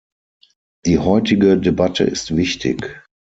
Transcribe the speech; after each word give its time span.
Die 0.87 0.97
heutige 0.97 1.59
Debatte 1.59 2.05
ist 2.05 2.35
wichtig. 2.35 3.05